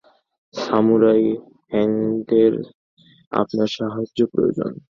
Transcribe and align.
Samurai 0.53 1.25
হ্যাংকের 1.71 2.53
আপনার 3.31 3.69
সাহায্য 3.77 4.19
প্রয়োজন। 4.33 4.71